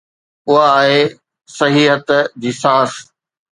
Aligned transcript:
اها 0.49 0.63
آهي 0.81 0.99
صحيحيت 1.57 2.07
جي 2.41 2.51
سائنس. 2.61 2.93